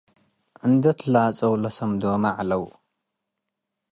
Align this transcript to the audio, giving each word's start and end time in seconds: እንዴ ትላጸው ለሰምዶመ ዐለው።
እንዴ 0.65 0.83
ትላጸው 0.99 1.53
ለሰምዶመ 1.63 2.23
ዐለው። 2.39 2.63